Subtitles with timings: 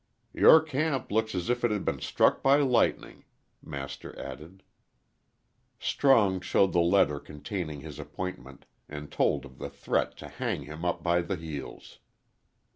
[0.33, 3.23] "You're camp looks as if it had been struck by lightning,"
[3.61, 4.63] Master added.
[5.77, 10.83] Strong showed the letter containing his appointment, and told of the threat to hang him
[10.85, 11.99] up by the heels.